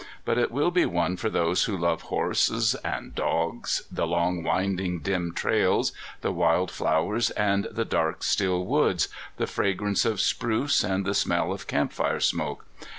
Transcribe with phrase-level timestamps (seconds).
[0.25, 5.01] But it will be one for those who love horses and dogs, the long winding
[5.01, 11.05] dim trails, the wild flowers and the dark still woods, the fragrance of spruce and
[11.05, 12.65] the smell of camp fire smoke.